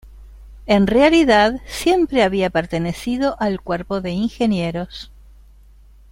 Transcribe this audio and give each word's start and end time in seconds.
En 0.65 0.87
realidad, 0.87 1.61
siempre 1.67 2.23
había 2.23 2.49
pertenecido 2.49 3.35
al 3.39 3.61
cuerpo 3.61 4.01
de 4.01 4.09
ingenieros. 4.09 5.11